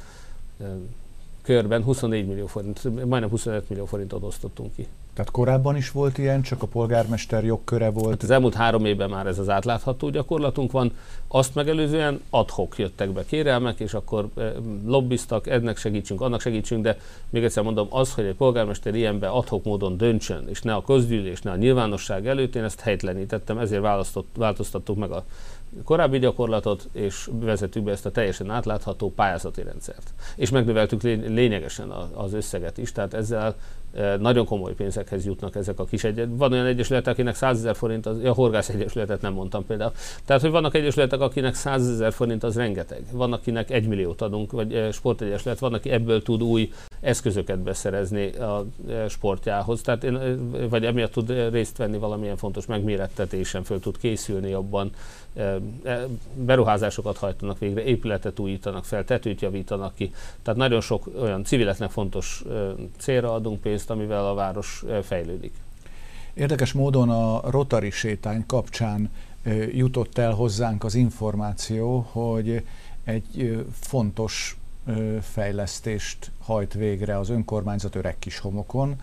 körben 1.43 1.83
24 1.83 2.27
millió 2.27 2.47
forint, 2.47 2.83
majdnem 2.85 3.31
25 3.31 3.69
millió 3.69 3.85
forintot 3.85 4.23
osztottunk 4.23 4.75
ki. 4.75 4.87
Tehát 5.15 5.33
korábban 5.33 5.77
is 5.77 5.91
volt 5.91 6.19
ilyen, 6.19 6.43
csak 6.43 6.63
a 6.63 6.67
polgármester 6.67 7.45
jogköre 7.45 7.91
volt? 7.91 8.11
Hát 8.11 8.23
az 8.23 8.31
elmúlt 8.31 8.55
három 8.55 8.85
évben 8.85 9.11
már 9.11 9.27
ez 9.27 9.39
az 9.39 9.49
átlátható 9.49 10.09
gyakorlatunk 10.09 10.73
van. 10.73 10.93
Azt 11.29 11.55
megelőzően 11.55 12.21
adhok 12.31 12.79
jöttek 12.79 13.11
be 13.11 13.25
kérelmek, 13.25 13.81
és 13.81 13.95
akkor 13.95 14.29
lobbiztak, 14.87 15.47
ennek 15.47 15.77
segítsünk, 15.77 16.21
annak 16.21 16.41
segítsünk, 16.41 16.83
de 16.83 16.99
még 17.31 17.45
egyszer 17.45 17.63
mondom, 17.63 17.87
az, 17.91 18.15
hogy 18.15 18.25
egy 18.25 18.35
polgármester 18.35 18.95
ilyenbe 18.95 19.29
adhok 19.29 19.65
módon 19.65 19.97
döntsön, 19.97 20.45
és 20.49 20.63
ne 20.63 20.75
a 20.75 20.83
közgyűlés, 20.83 21.41
ne 21.41 21.51
a 21.51 21.57
nyilvánosság 21.57 22.27
előtt, 22.27 22.55
én 22.55 22.65
ezt 22.65 22.81
helytlenítettem, 22.81 23.59
ezért 23.59 23.83
változtattuk 24.35 24.97
meg 24.97 25.11
a 25.11 25.25
korábbi 25.85 26.19
gyakorlatot, 26.19 26.89
és 26.93 27.29
vezettük 27.33 27.83
be 27.83 27.91
ezt 27.91 28.07
a 28.07 28.11
teljesen 28.11 28.51
átlátható 28.51 29.13
pályázati 29.13 29.63
rendszert. 29.63 30.15
És 30.37 30.51
megnöveltük 30.51 31.03
lényegesen 31.03 31.91
az 32.15 32.33
összeget 32.33 32.79
is, 32.79 32.93
tehát 32.93 33.15
ezzel 33.15 33.57
nagyon 34.19 34.47
komoly 34.47 34.75
pénzekhez 34.75 35.27
jutnak 35.27 35.55
ezek 35.55 35.79
a 35.79 35.85
kis 35.85 36.05
egyet. 36.05 36.29
Van 36.31 36.53
olyan 36.53 36.67
egyesület, 36.67 37.07
akinek 37.07 37.35
100 37.35 37.59
ezer 37.59 37.77
forint, 37.77 38.07
az, 38.07 38.25
a 38.25 38.33
horgász 38.33 38.69
egyesületet 38.69 39.21
nem 39.21 39.33
mondtam 39.33 39.67
például. 39.67 39.93
Tehát, 40.25 40.43
hogy 40.43 40.51
vannak 40.51 40.75
egyesületek, 40.75 41.21
akinek 41.21 41.55
100 41.55 41.89
ezer 41.89 42.13
forint 42.13 42.43
az 42.43 42.57
rengeteg. 42.57 43.03
Van, 43.13 43.33
akinek 43.33 43.71
1 43.71 43.87
milliót 43.89 44.21
adunk, 44.21 44.53
vagy 44.53 44.89
sportegyesület, 44.93 45.59
van, 45.59 45.75
aki 45.75 45.91
ebből 45.91 46.23
tud 46.23 46.43
új 46.43 46.73
eszközöket 47.01 47.59
beszerezni 47.59 48.33
a 48.33 48.65
sportjához, 49.09 49.81
tehát 49.81 50.05
én, 50.05 50.19
vagy 50.71 50.85
emiatt 50.85 51.13
tud 51.13 51.51
részt 51.51 51.77
venni 51.77 51.99
valamilyen 51.99 52.37
fontos 52.37 52.67
megmérettetésen, 52.67 53.63
föl 53.63 53.81
tud 53.81 53.99
készülni 53.99 54.53
abban, 54.53 54.91
E, 55.39 56.07
beruházásokat 56.35 57.17
hajtanak 57.17 57.59
végre, 57.59 57.85
épületet 57.85 58.39
újítanak 58.39 58.85
fel, 58.85 59.05
tetőt 59.05 59.41
javítanak 59.41 59.95
ki. 59.95 60.13
Tehát 60.43 60.59
nagyon 60.59 60.81
sok 60.81 61.11
olyan 61.21 61.45
civileknek 61.45 61.91
fontos 61.91 62.45
célra 62.99 63.35
adunk 63.35 63.61
pénzt, 63.61 63.78
amivel 63.87 64.27
a 64.27 64.35
város 64.35 64.85
fejlődik. 65.03 65.53
Érdekes 66.35 66.73
módon 66.73 67.11
a 67.11 67.51
Rotary 67.51 67.91
sétány 67.91 68.47
kapcsán 68.47 69.11
jutott 69.73 70.19
el 70.19 70.33
hozzánk 70.33 70.85
az 70.85 70.95
információ, 70.95 72.07
hogy 72.11 72.65
egy 73.05 73.65
fontos 73.81 74.59
fejlesztést 75.21 76.31
hajt 76.45 76.75
végre 76.75 77.19
az 77.19 77.29
önkormányzat 77.29 77.95
öreg 77.95 78.19
kis 78.19 78.39
homokon, 78.39 79.01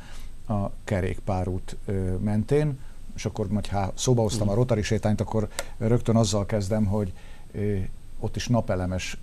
a 0.48 0.70
kerékpárút 0.84 1.76
mentén, 2.20 2.80
és 3.16 3.26
akkor 3.26 3.48
majd 3.48 3.68
ha 3.68 3.92
szóba 3.96 4.22
hoztam 4.22 4.48
a 4.48 4.52
mhm. 4.52 4.60
Rotary 4.60 4.82
sétányt, 4.82 5.22
akkor 5.22 5.48
rögtön 5.78 6.16
azzal 6.16 6.46
kezdem, 6.46 6.86
hogy 6.86 7.14
ott 8.20 8.36
is 8.36 8.48
napelemes 8.48 9.18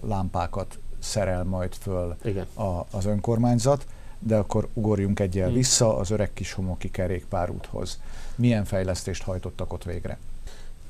lámpákat 0.00 0.78
szerel 0.98 1.44
majd 1.44 1.74
föl 1.74 2.16
Igen. 2.24 2.46
A, 2.54 2.86
az 2.90 3.04
önkormányzat, 3.04 3.86
de 4.18 4.36
akkor 4.36 4.68
ugorjunk 4.72 5.20
egyel 5.20 5.50
vissza 5.50 5.96
az 5.96 6.10
öreg 6.10 6.32
kis 6.34 6.52
homoki 6.52 6.90
kerékpárúthoz. 6.90 8.00
Milyen 8.34 8.64
fejlesztést 8.64 9.22
hajtottak 9.22 9.72
ott 9.72 9.84
végre? 9.84 10.18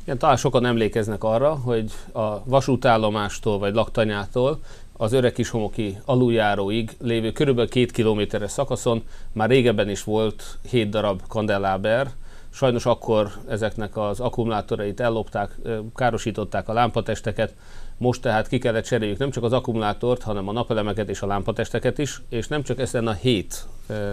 Igen, 0.02 0.18
talán 0.18 0.36
sokan 0.36 0.66
emlékeznek 0.66 1.24
arra, 1.24 1.54
hogy 1.54 1.92
a 2.12 2.44
vasútállomástól 2.44 3.58
vagy 3.58 3.74
laktanyától 3.74 4.60
az 4.92 5.12
öreg 5.12 5.32
kishomoki 5.32 5.98
aluljáróig 6.04 6.96
lévő 7.00 7.32
körülbelül 7.32 7.70
két 7.70 7.92
kilométeres 7.92 8.50
szakaszon 8.50 9.02
már 9.32 9.48
régebben 9.48 9.88
is 9.88 10.04
volt 10.04 10.58
hét 10.70 10.88
darab 10.88 11.22
kandeláber, 11.28 12.10
Sajnos 12.50 12.86
akkor 12.86 13.30
ezeknek 13.48 13.96
az 13.96 14.20
akkumulátorait 14.20 15.00
ellopták, 15.00 15.56
károsították 15.94 16.68
a 16.68 16.72
lámpatesteket, 16.72 17.54
most 17.96 18.22
tehát 18.22 18.48
ki 18.48 18.58
kellett 18.58 18.84
cseréljük 18.84 19.18
nem 19.18 19.30
csak 19.30 19.44
az 19.44 19.52
akkumulátort, 19.52 20.22
hanem 20.22 20.48
a 20.48 20.52
napelemeket 20.52 21.08
és 21.08 21.20
a 21.20 21.26
lámpatesteket 21.26 21.98
is, 21.98 22.22
és 22.28 22.48
nem 22.48 22.62
csak 22.62 22.78
ezen 22.78 23.06
a 23.06 23.12
7, 23.12 23.66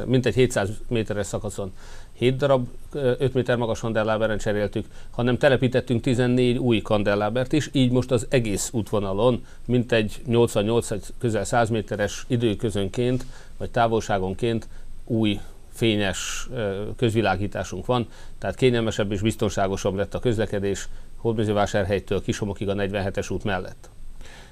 mintegy 0.05 0.33
700 0.33 0.69
méteres 0.87 1.25
szakaszon. 1.25 1.73
7 2.13 2.35
darab 2.35 2.67
5 2.93 3.33
méter 3.33 3.57
magas 3.57 3.79
kandelláberen 3.79 4.37
cseréltük, 4.37 4.85
hanem 5.11 5.37
telepítettünk 5.37 6.01
14 6.01 6.57
új 6.57 6.81
kandellábert 6.81 7.53
is, 7.53 7.69
így 7.71 7.91
most 7.91 8.11
az 8.11 8.27
egész 8.29 8.69
útvonalon 8.73 9.45
mintegy 9.65 10.21
88 10.25 10.89
közel 11.17 11.43
100 11.43 11.69
méteres 11.69 12.25
időközönként, 12.27 13.25
vagy 13.57 13.71
távolságonként 13.71 14.67
új 15.05 15.39
fényes 15.75 16.49
közvilágításunk 16.97 17.85
van, 17.85 18.07
tehát 18.37 18.55
kényelmesebb 18.55 19.11
és 19.11 19.21
biztonságosabb 19.21 19.95
lett 19.95 20.13
a 20.13 20.19
közlekedés 20.19 20.87
Hódmezővásárhelytől 21.17 22.21
Kisomokig 22.21 22.69
a 22.69 22.73
47-es 22.73 23.31
út 23.31 23.43
mellett. 23.43 23.89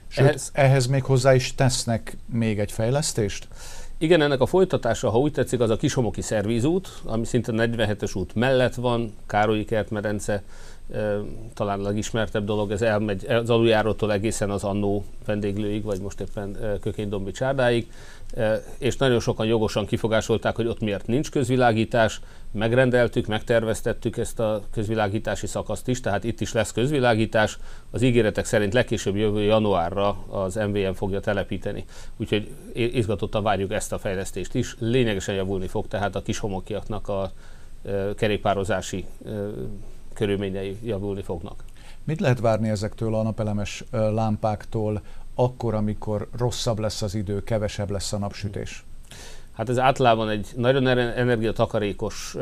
Sőt, 0.08 0.27
ehhez, 0.27 0.50
ehhez 0.53 0.88
még 0.88 1.03
hozzá 1.03 1.36
is 1.36 1.56
tesznek 1.56 2.18
még 2.25 2.60
egy 2.60 2.72
fejlesztést? 2.72 3.48
Igen, 3.98 4.22
ennek 4.22 4.42
a 4.42 4.46
folytatása, 4.46 5.10
ha 5.10 5.20
úgy 5.20 5.32
tetszik, 5.32 5.60
az 5.60 5.70
a 5.70 5.75
Kisomoki 5.75 6.22
szervízút, 6.22 6.89
ami 7.03 7.25
szinte 7.25 7.51
47-es 7.56 8.18
út 8.18 8.36
mellett 8.36 8.75
van, 8.75 9.13
Károlyi 9.27 9.65
kertmedence, 9.65 10.44
talán 11.53 11.79
a 11.79 11.83
legismertebb 11.83 12.45
dolog, 12.45 12.71
ez 12.71 12.81
elmegy 12.81 13.25
az 13.25 13.49
aluljárótól 13.49 14.11
egészen 14.11 14.49
az 14.49 14.63
annó 14.63 15.05
vendéglőig, 15.25 15.83
vagy 15.83 16.01
most 16.01 16.19
éppen 16.19 16.79
Kökénydombi 16.81 17.31
csárdáig, 17.31 17.91
és 18.77 18.97
nagyon 18.97 19.19
sokan 19.19 19.45
jogosan 19.45 19.85
kifogásolták, 19.85 20.55
hogy 20.55 20.67
ott 20.67 20.79
miért 20.79 21.07
nincs 21.07 21.31
közvilágítás, 21.31 22.21
megrendeltük, 22.51 23.27
megterveztettük 23.27 24.17
ezt 24.17 24.39
a 24.39 24.61
közvilágítási 24.71 25.47
szakaszt 25.47 25.87
is, 25.87 25.99
tehát 25.99 26.23
itt 26.23 26.41
is 26.41 26.53
lesz 26.53 26.71
közvilágítás, 26.71 27.57
az 27.91 28.01
ígéretek 28.01 28.45
szerint 28.45 28.73
legkésőbb 28.73 29.15
jövő 29.15 29.41
januárra 29.41 30.17
az 30.29 30.55
MVM 30.55 30.91
fogja 30.91 31.19
telepíteni, 31.19 31.85
úgyhogy 32.17 32.51
izgatottan 32.73 33.43
várjuk 33.43 33.71
ezt 33.71 33.93
a 33.93 33.97
fejlesztést 33.97 34.55
is, 34.55 34.75
lényegesen 34.79 35.35
javulni 35.35 35.67
fog 35.67 35.87
tehát 35.87 36.15
a 36.15 36.21
kis 36.21 36.37
homokiaknak 36.37 37.07
a 37.07 37.31
kerékpározási 38.15 39.05
körülményei 40.13 40.77
javulni 40.84 41.22
fognak. 41.22 41.63
Mit 42.03 42.20
lehet 42.20 42.39
várni 42.39 42.70
ezektől 42.70 43.15
a 43.15 43.24
napelemes 43.24 43.84
lámpáktól 43.91 45.01
akkor, 45.36 45.74
amikor 45.74 46.27
rosszabb 46.38 46.79
lesz 46.79 47.01
az 47.01 47.15
idő, 47.15 47.43
kevesebb 47.43 47.89
lesz 47.89 48.13
a 48.13 48.17
napsütés? 48.17 48.84
Hát 49.51 49.70
ez 49.70 49.77
általában 49.77 50.29
egy 50.29 50.48
nagyon 50.55 50.88
energiatakarékos 50.88 52.36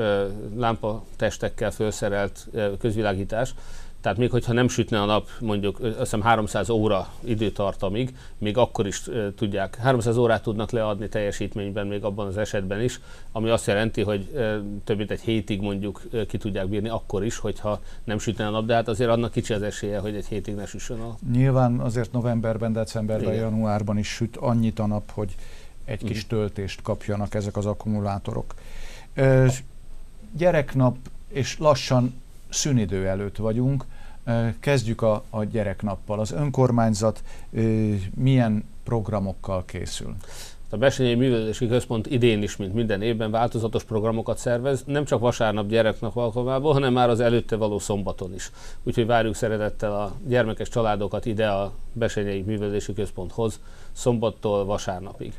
lámpatestekkel 0.55 1.71
felszerelt 1.71 2.47
közvilágítás, 2.79 3.53
tehát 4.01 4.17
még 4.17 4.31
hogyha 4.31 4.53
nem 4.53 4.67
sütne 4.67 5.01
a 5.01 5.05
nap 5.05 5.27
mondjuk 5.39 5.79
azt 5.79 5.97
hiszem 5.97 6.21
300 6.21 6.69
óra 6.69 7.07
időtartamig, 7.23 8.15
még 8.37 8.57
akkor 8.57 8.87
is 8.87 9.03
tudják, 9.35 9.75
300 9.75 10.17
órát 10.17 10.43
tudnak 10.43 10.71
leadni 10.71 11.09
teljesítményben 11.09 11.87
még 11.87 12.03
abban 12.03 12.27
az 12.27 12.37
esetben 12.37 12.81
is, 12.81 12.99
ami 13.31 13.49
azt 13.49 13.67
jelenti, 13.67 14.01
hogy 14.01 14.25
több 14.83 14.97
mint 14.97 15.11
egy 15.11 15.21
hétig 15.21 15.61
mondjuk 15.61 16.01
ki 16.27 16.37
tudják 16.37 16.67
bírni 16.67 16.89
akkor 16.89 17.25
is, 17.25 17.37
hogyha 17.37 17.81
nem 18.03 18.19
sütne 18.19 18.47
a 18.47 18.49
nap, 18.49 18.65
de 18.65 18.73
hát 18.73 18.87
azért 18.87 19.09
annak 19.09 19.31
kicsi 19.31 19.53
az 19.53 19.61
esélye, 19.61 19.99
hogy 19.99 20.15
egy 20.15 20.25
hétig 20.25 20.55
ne 20.55 20.65
süssön 20.65 20.99
a 20.99 21.17
Nyilván 21.31 21.79
azért 21.79 22.11
novemberben, 22.11 22.73
decemberben, 22.73 23.33
Igen. 23.33 23.43
januárban 23.43 23.97
is 23.97 24.07
süt 24.07 24.37
annyit 24.37 24.79
a 24.79 24.85
nap, 24.85 25.11
hogy 25.11 25.35
egy 25.85 26.03
kis 26.03 26.25
mhm. 26.25 26.35
töltést 26.35 26.81
kapjanak 26.81 27.33
ezek 27.33 27.57
az 27.57 27.65
akkumulátorok. 27.65 28.53
Uh, 29.17 29.53
gyereknap 30.37 30.97
és 31.27 31.57
lassan 31.59 32.21
szünidő 32.51 33.07
előtt 33.07 33.37
vagyunk. 33.37 33.85
Kezdjük 34.59 35.01
a, 35.01 35.23
a 35.29 35.43
gyereknappal. 35.43 36.19
Az 36.19 36.31
önkormányzat 36.31 37.23
milyen 38.15 38.63
programokkal 38.83 39.65
készül? 39.65 40.15
A 40.73 40.77
Besenyei 40.77 41.15
Művelési 41.15 41.67
Központ 41.67 42.07
idén 42.07 42.43
is, 42.43 42.57
mint 42.57 42.73
minden 42.73 43.01
évben 43.01 43.31
változatos 43.31 43.83
programokat 43.83 44.37
szervez, 44.37 44.83
nem 44.85 45.05
csak 45.05 45.19
vasárnap 45.19 45.67
gyereknap 45.67 46.17
alkalmából, 46.17 46.73
hanem 46.73 46.93
már 46.93 47.09
az 47.09 47.19
előtte 47.19 47.55
való 47.55 47.79
szombaton 47.79 48.33
is. 48.33 48.51
Úgyhogy 48.83 49.05
várjuk 49.05 49.35
szeretettel 49.35 49.95
a 49.95 50.13
gyermekes 50.27 50.69
családokat 50.69 51.25
ide 51.25 51.47
a 51.47 51.71
Besenyei 51.93 52.41
Művelési 52.41 52.93
Központhoz 52.93 53.59
szombattól 53.91 54.65
vasárnapig. 54.65 55.33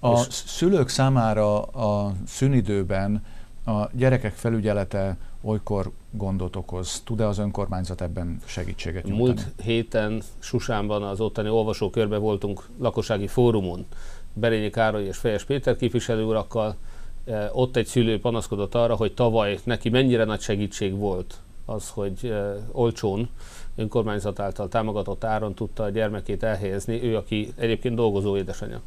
A 0.00 0.12
És 0.12 0.26
szülők 0.30 0.88
számára 0.88 1.62
a 1.62 2.12
szünidőben 2.26 3.24
a 3.64 3.88
gyerekek 3.92 4.32
felügyelete 4.32 5.16
olykor 5.42 5.90
gondot 6.10 6.56
okoz. 6.56 7.02
Tud-e 7.04 7.26
az 7.26 7.38
önkormányzat 7.38 8.00
ebben 8.00 8.40
segítséget 8.44 9.04
nyújtani? 9.04 9.22
Múlt 9.22 9.46
héten 9.62 10.22
Susánban 10.38 11.02
az 11.02 11.20
ottani 11.20 11.48
olvasókörbe 11.48 12.16
voltunk 12.16 12.68
lakossági 12.78 13.26
fórumon, 13.26 13.86
Berényi 14.32 14.70
Károly 14.70 15.04
és 15.04 15.16
Fejes 15.16 15.44
Péter 15.44 15.76
képviselő 15.76 16.24
urakkal. 16.24 16.76
E, 17.24 17.50
ott 17.52 17.76
egy 17.76 17.86
szülő 17.86 18.20
panaszkodott 18.20 18.74
arra, 18.74 18.96
hogy 18.96 19.14
tavaly 19.14 19.58
neki 19.64 19.88
mennyire 19.88 20.24
nagy 20.24 20.40
segítség 20.40 20.96
volt 20.96 21.38
az, 21.64 21.88
hogy 21.88 22.26
e, 22.26 22.56
olcsón 22.72 23.28
önkormányzat 23.76 24.40
által 24.40 24.68
támogatott 24.68 25.24
áron 25.24 25.54
tudta 25.54 25.82
a 25.82 25.90
gyermekét 25.90 26.42
elhelyezni, 26.42 27.02
ő, 27.02 27.16
aki 27.16 27.52
egyébként 27.56 27.94
dolgozó 27.94 28.36
édesanyja. 28.36 28.80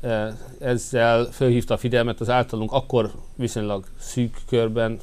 E, 0.00 0.36
ezzel 0.58 1.24
fölhívta 1.24 1.74
a 1.74 1.76
figyelmet 1.76 2.20
az 2.20 2.30
általunk 2.30 2.72
akkor 2.72 3.10
viszonylag 3.36 3.84
szűk 3.98 4.36
körben 4.48 5.00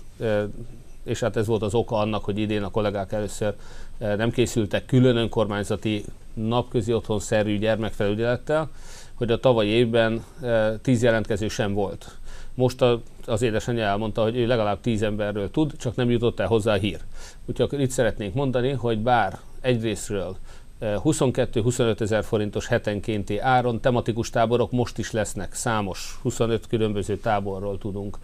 és 1.08 1.20
hát 1.20 1.36
ez 1.36 1.48
volt 1.48 1.62
az 1.62 1.74
oka 1.74 1.98
annak, 1.98 2.24
hogy 2.24 2.38
idén 2.38 2.64
a 2.64 2.72
kollégák 2.72 3.12
először 3.12 3.54
eh, 3.98 4.16
nem 4.16 4.32
készültek 4.32 4.86
külön 4.86 5.16
önkormányzati 5.16 6.06
napközi 6.34 6.94
otthonszerű 6.94 7.58
gyermekfelügyelettel, 7.58 8.70
hogy 9.14 9.32
a 9.32 9.40
tavalyi 9.40 9.70
évben 9.70 10.24
eh, 10.42 10.74
tíz 10.82 11.04
jelentkező 11.04 11.48
sem 11.48 11.74
volt. 11.74 12.18
Most 12.54 12.86
az 13.26 13.42
édesanyja 13.42 13.84
elmondta, 13.84 14.22
hogy 14.22 14.38
ő 14.38 14.48
legalább 14.48 14.82
tíz 14.82 15.02
emberről 15.02 15.52
tud, 15.52 15.78
csak 15.78 15.96
nem 15.96 16.10
jutott 16.10 16.40
el 16.40 16.48
hozzá 16.48 16.74
a 16.74 16.78
hír. 16.78 17.00
Úgyhogy 17.46 17.82
itt 17.82 17.90
szeretnénk 17.90 18.34
mondani, 18.34 18.72
hogy 18.72 19.00
bár 19.00 19.40
egyrésztről 19.62 20.36
22-25 20.82 21.80
eh, 21.80 21.96
ezer 22.00 22.24
forintos 22.24 22.68
hetenkénti 22.68 23.40
áron 23.40 23.82
tematikus 23.82 24.30
táborok 24.30 24.72
most 24.72 24.98
is 24.98 25.12
lesznek, 25.12 25.54
számos, 25.54 26.20
25 26.22 26.68
különböző 26.68 27.18
táborról 27.18 27.78
tudunk 27.78 28.18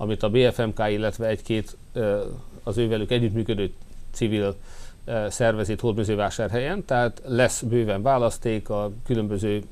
amit 0.00 0.22
a 0.22 0.30
BFMK, 0.30 0.82
illetve 0.88 1.26
egy-két 1.26 1.76
az 2.62 2.78
ővelük 2.78 3.10
együttműködő 3.10 3.72
civil 4.12 4.56
szervez 5.28 5.68
itt 5.68 5.80
Hódmezővásárhelyen, 5.80 6.84
tehát 6.84 7.22
lesz 7.26 7.62
bőven 7.62 8.02
választék 8.02 8.68
a 8.68 8.90
különböző 9.04 9.62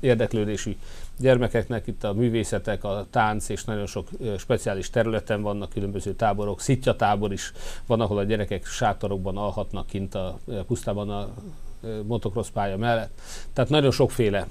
érdeklődésű 0.00 0.76
gyermekeknek, 1.18 1.86
itt 1.86 2.04
a 2.04 2.12
művészetek, 2.12 2.84
a 2.84 3.06
tánc 3.10 3.48
és 3.48 3.64
nagyon 3.64 3.86
sok 3.86 4.08
speciális 4.38 4.90
területen 4.90 5.42
vannak 5.42 5.70
különböző 5.70 6.14
táborok, 6.14 6.60
szitja 6.60 6.96
tábor 6.96 7.32
is 7.32 7.52
van, 7.86 8.00
ahol 8.00 8.18
a 8.18 8.24
gyerekek 8.24 8.66
sátorokban 8.66 9.36
alhatnak 9.36 9.86
kint 9.86 10.14
a 10.14 10.38
pusztában 10.66 11.10
a 11.10 11.28
motocross 12.06 12.48
pálya 12.48 12.76
mellett. 12.76 13.20
Tehát 13.52 13.70
nagyon 13.70 13.90
sokféle 13.90 14.46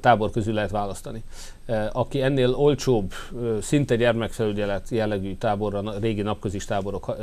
tábor 0.00 0.30
közül 0.30 0.54
lehet 0.54 0.70
választani. 0.70 1.22
Aki 1.92 2.22
ennél 2.22 2.54
olcsóbb, 2.54 3.12
szinte 3.60 3.96
gyermekfelügyelet 3.96 4.88
jellegű 4.90 5.36
táborra, 5.36 5.98
régi 5.98 6.22
napközis 6.22 6.64
táborok 6.64 7.16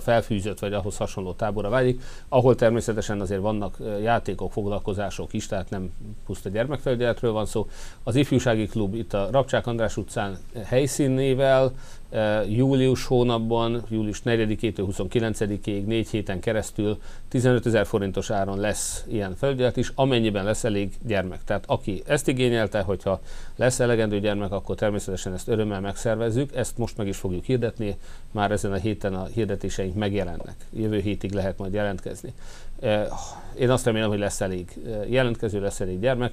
felfűzött, 0.00 0.58
vagy 0.58 0.72
ahhoz 0.72 0.96
hasonló 0.96 1.32
táborra 1.32 1.68
vágyik, 1.68 2.02
ahol 2.28 2.54
természetesen 2.54 3.20
azért 3.20 3.40
vannak 3.40 3.76
játékok, 4.02 4.52
foglalkozások 4.52 5.32
is, 5.32 5.46
tehát 5.46 5.70
nem 5.70 5.92
puszta 6.26 6.48
gyermekfelügyeletről 6.48 7.32
van 7.32 7.46
szó. 7.46 7.66
Az 8.02 8.14
ifjúsági 8.14 8.66
klub 8.66 8.94
itt 8.94 9.14
a 9.14 9.28
Rabcsák 9.30 9.66
András 9.66 9.96
utcán 9.96 10.38
helyszínével, 10.64 11.72
július 12.48 13.04
hónapban, 13.04 13.82
július 13.88 14.22
4-től 14.24 15.06
29-ig, 15.10 15.84
négy 15.84 16.08
héten 16.08 16.40
keresztül 16.40 16.98
15 17.28 17.66
ezer 17.66 17.86
forintos 17.86 18.30
áron 18.30 18.60
lesz 18.60 19.04
ilyen 19.08 19.34
felügyelet 19.34 19.76
is, 19.76 19.92
amennyiben 19.94 20.44
lesz 20.44 20.64
elég 20.64 20.92
gyermek. 21.06 21.44
Tehát 21.44 21.64
aki 21.66 22.02
ezt 22.06 22.28
igényelte, 22.28 22.80
hogyha 22.80 23.20
lesz 23.56 23.80
elegendő 23.80 24.20
gyermek, 24.20 24.52
akkor 24.52 24.76
természetesen 24.76 25.32
ezt 25.32 25.48
örömmel 25.48 25.80
megszervezzük. 25.80 26.54
Ezt 26.54 26.78
most 26.78 26.96
meg 26.96 27.06
is 27.06 27.16
fogjuk 27.16 27.44
hirdetni, 27.44 27.96
már 28.30 28.50
ezen 28.50 28.72
a 28.72 28.76
héten 28.76 29.14
a 29.14 29.24
hirdetéseink 29.24 29.94
megjelennek. 29.94 30.54
Jövő 30.72 30.98
hétig 30.98 31.32
lehet 31.32 31.58
majd 31.58 31.72
jelentkezni. 31.72 32.32
Én 33.58 33.70
azt 33.70 33.84
remélem, 33.84 34.08
hogy 34.08 34.18
lesz 34.18 34.40
elég 34.40 34.78
jelentkező, 35.08 35.60
lesz 35.60 35.80
elég 35.80 36.00
gyermek. 36.00 36.32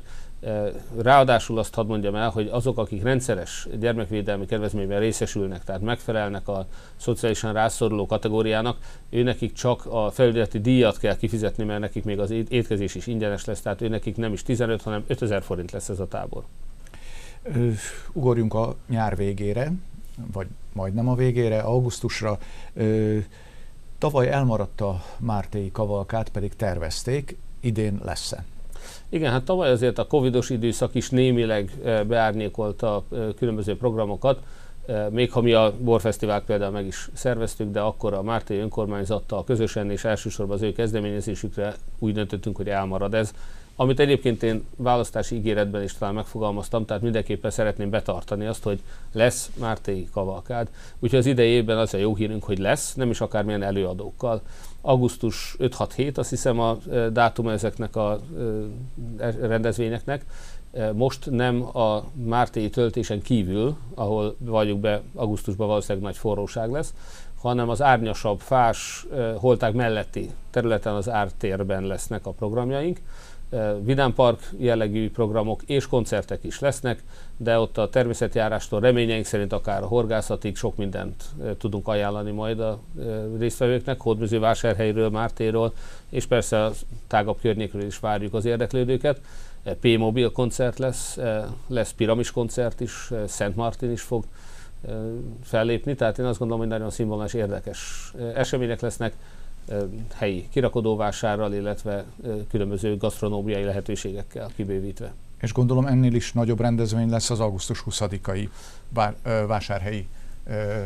Ráadásul 0.98 1.58
azt 1.58 1.74
hadd 1.74 1.88
mondjam 1.88 2.16
el, 2.16 2.30
hogy 2.30 2.48
azok, 2.48 2.78
akik 2.78 3.04
rendszeres 3.04 3.68
gyermekvédelmi 3.80 4.46
kedvezményben 4.46 5.00
részesülnek, 5.00 5.64
tehát 5.64 5.82
megfelelnek 5.82 6.48
a 6.48 6.68
szociálisan 6.96 7.54
rászoruló 7.54 8.06
kategóriának, 8.06 8.78
ő 9.10 9.24
nekik 9.24 9.54
csak 9.54 9.86
a 9.86 10.12
felügyeleti 10.12 10.60
díjat 10.60 10.98
kell 10.98 11.18
kifizetni, 11.18 11.64
mert 11.64 11.80
nekik 11.80 12.04
még 12.04 12.20
az 12.20 12.32
étkezés 12.32 12.96
is 12.96 13.08
ingyenes 13.08 13.46
lesz, 13.46 13.62
tehát 13.62 13.82
ő 13.82 13.88
nekik 13.88 14.16
nem 14.16 14.34
is 14.34 14.44
15, 14.44 14.82
hanem 14.82 15.04
5000 15.08 15.42
forint 15.42 15.72
lesz 15.72 15.90
ez 15.90 16.00
a 16.00 16.08
tábor. 16.08 16.44
Ugorjunk 18.14 18.54
a 18.54 18.76
nyár 18.88 19.16
végére. 19.16 19.72
vagy 20.34 20.48
majdnem 20.74 21.08
a 21.08 21.16
végére, 21.16 21.60
augusztusra. 21.60 22.38
Tavaly 23.98 24.32
elmaradt 24.32 24.82
a 24.82 25.04
Mártéi 25.18 25.72
kavalkát, 25.72 26.30
pedig 26.30 26.56
tervezték, 26.56 27.38
idén 27.60 28.00
lesz-e? 28.04 28.44
Igen, 29.10 29.32
hát 29.32 29.44
tavaly 29.44 29.72
azért 29.72 29.98
a 29.98 30.08
covidos 30.08 30.50
időszak 30.50 30.96
is 30.96 31.10
némileg 31.10 31.72
beárnyékolta 32.08 33.04
különböző 33.38 33.78
programokat, 33.78 34.40
még 35.10 35.32
ha 35.32 35.42
mi 35.42 35.54
a 35.54 35.74
Borfesztivált 35.80 36.44
például 36.44 36.72
meg 36.72 36.86
is 36.86 37.10
szerveztük, 37.14 37.72
de 37.72 37.80
akkor 37.80 38.14
a 38.14 38.22
Mártai 38.22 38.58
önkormányzattal 38.58 39.44
közösen 39.44 39.92
és 39.92 40.04
elsősorban 40.04 40.56
az 40.56 40.62
ő 40.62 40.72
kezdeményezésükre 40.72 41.76
úgy 42.00 42.14
döntöttünk, 42.14 42.56
hogy 42.56 42.70
elmarad 42.70 43.14
ez 43.14 43.34
amit 43.82 44.00
egyébként 44.00 44.44
én 44.44 44.66
választási 44.76 45.36
ígéretben 45.36 45.84
is 45.84 45.94
talán 45.94 46.14
megfogalmaztam, 46.14 46.86
tehát 46.86 47.02
mindenképpen 47.02 47.52
szeretném 47.52 47.90
betartani 47.90 48.46
azt, 48.46 48.64
hogy 48.64 48.80
lesz 49.12 49.50
Mártéi 49.60 50.10
kavalkád. 50.12 50.68
Úgyhogy 51.00 51.20
az 51.20 51.26
idejében 51.26 51.78
az 51.78 51.94
a 51.94 51.98
jó 51.98 52.16
hírünk, 52.16 52.44
hogy 52.44 52.58
lesz, 52.58 52.94
nem 52.94 53.10
is 53.10 53.22
akármilyen 53.22 53.64
előadókkal. 53.64 54.42
Augusztus 54.82 55.56
5-6-7, 55.60 56.18
azt 56.18 56.30
hiszem 56.30 56.60
a 56.60 56.78
dátum 57.12 57.48
ezeknek 57.48 57.96
a 57.96 58.20
e, 59.20 59.36
rendezvényeknek. 59.42 60.26
Most 60.94 61.30
nem 61.32 61.78
a 61.78 62.04
Mártéi 62.14 62.70
töltésen 62.70 63.22
kívül, 63.22 63.78
ahol 63.96 64.36
vagyunk 64.40 64.82
be, 64.82 65.02
augusztusban 65.16 65.68
valószínűleg 65.68 66.04
nagy 66.04 66.18
forróság 66.18 66.72
lesz, 66.72 66.94
hanem 67.42 67.70
az 67.70 67.82
árnyasabb, 67.82 68.40
fás, 68.40 69.06
holták 69.36 69.74
melletti 69.74 70.30
területen 70.50 70.94
az 70.94 71.10
ártérben 71.10 71.84
lesznek 71.84 72.26
a 72.26 72.32
programjaink. 72.32 73.02
Vidámpark 73.82 74.40
jellegű 74.58 75.12
programok 75.12 75.62
és 75.66 75.88
koncertek 75.88 76.44
is 76.44 76.60
lesznek, 76.60 77.04
de 77.38 77.60
ott 77.60 77.78
a 77.78 77.90
természetjárástól 77.90 78.80
reményeink 78.80 79.26
szerint 79.26 79.54
akár 79.54 79.84
a 79.84 79.88
horgászatig 79.88 80.56
sok 80.56 80.76
mindent 80.76 81.24
tudunk 81.58 81.88
ajánlani 81.88 82.32
majd 82.32 82.60
a 82.60 82.80
résztvevőknek, 83.40 84.02
Hódműzővásárhelyről, 84.02 85.10
Mártéről, 85.10 85.74
és 86.10 86.26
persze 86.26 86.64
a 86.64 86.72
tágabb 87.08 87.38
környékről 87.42 87.84
is 87.84 88.00
várjuk 88.00 88.34
az 88.34 88.46
érdeklődőket. 88.46 89.22
P-mobil 89.80 90.32
koncert 90.32 90.78
lesz, 90.78 91.18
lesz 91.68 91.92
piramis 91.92 92.32
koncert 92.32 92.80
is, 92.80 93.12
Szent 93.28 93.56
Martin 93.56 93.92
is 93.92 94.02
fog 94.02 94.24
fellépni, 95.44 95.96
tehát 95.96 96.20
én 96.20 96.26
azt 96.26 96.40
gondolom, 96.40 96.62
hogy 96.62 96.72
nagyon 96.72 96.90
színvonalas, 96.90 97.34
érdekes 97.34 98.12
események 98.34 98.82
lesznek, 98.82 99.14
helyi 100.14 100.48
kirakodóvásárral, 100.52 101.54
illetve 101.54 102.06
különböző 102.50 102.98
gasztronómiai 102.98 103.64
lehetőségekkel 103.64 104.50
kibővítve. 104.56 105.14
És 105.42 105.54
gondolom 105.54 105.86
ennél 105.86 106.14
is 106.14 106.34
nagyobb 106.34 106.60
rendezvény 106.60 107.10
lesz 107.10 107.30
az 107.30 107.40
augusztus 107.40 107.84
20-ai 107.90 108.48
vásárhelyi 109.48 110.08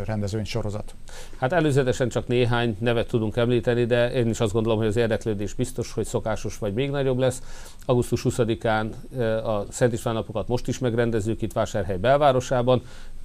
rendezvény 0.05 0.45
sorozat. 0.45 0.95
Hát 1.37 1.53
előzetesen 1.53 2.09
csak 2.09 2.27
néhány 2.27 2.77
nevet 2.79 3.07
tudunk 3.07 3.35
említeni, 3.35 3.85
de 3.85 4.11
én 4.11 4.29
is 4.29 4.39
azt 4.39 4.53
gondolom, 4.53 4.77
hogy 4.77 4.87
az 4.87 4.95
érdeklődés 4.95 5.53
biztos, 5.53 5.91
hogy 5.91 6.05
szokásos 6.05 6.57
vagy 6.57 6.73
még 6.73 6.89
nagyobb 6.89 7.17
lesz. 7.17 7.41
Augusztus 7.85 8.25
20-án 8.29 8.89
a 9.43 9.71
Szent 9.71 9.93
István 9.93 10.13
napokat 10.13 10.47
most 10.47 10.67
is 10.67 10.79
megrendezzük 10.79 11.41
itt 11.41 11.53
Vásárhely 11.53 11.97
belvárosában 11.97 12.81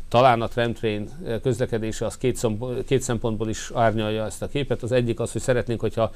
talán 0.08 0.42
a 0.42 0.48
tramtrain 0.48 1.08
közlekedése 1.42 2.06
az 2.06 2.16
két, 2.16 2.36
szomb- 2.36 2.84
két 2.84 3.02
szempontból 3.02 3.48
is 3.48 3.70
árnyalja 3.74 4.24
ezt 4.24 4.42
a 4.42 4.48
képet. 4.48 4.82
Az 4.82 4.92
egyik 4.92 5.20
az, 5.20 5.32
hogy 5.32 5.40
szeretnénk, 5.40 5.80
hogyha 5.80 6.12